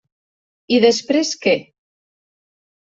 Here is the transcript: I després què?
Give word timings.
I 0.77 0.81
després 0.87 1.31
què? 1.45 1.57